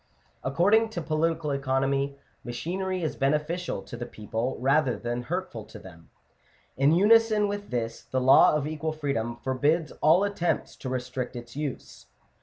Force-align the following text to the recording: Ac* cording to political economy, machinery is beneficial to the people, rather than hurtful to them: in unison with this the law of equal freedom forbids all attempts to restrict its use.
Ac* 0.43 0.55
cording 0.55 0.89
to 0.89 0.99
political 0.99 1.51
economy, 1.51 2.17
machinery 2.43 3.03
is 3.03 3.15
beneficial 3.15 3.83
to 3.83 3.95
the 3.95 4.07
people, 4.07 4.57
rather 4.59 4.97
than 4.97 5.21
hurtful 5.21 5.63
to 5.65 5.77
them: 5.77 6.09
in 6.75 6.91
unison 6.91 7.47
with 7.47 7.69
this 7.69 8.01
the 8.01 8.19
law 8.19 8.55
of 8.55 8.65
equal 8.65 8.93
freedom 8.93 9.35
forbids 9.43 9.91
all 10.01 10.23
attempts 10.23 10.75
to 10.77 10.89
restrict 10.89 11.35
its 11.35 11.55
use. 11.55 12.07